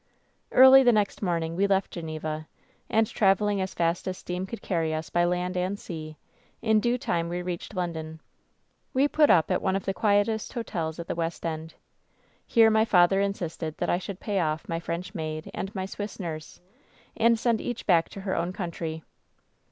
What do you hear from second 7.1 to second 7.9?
we reached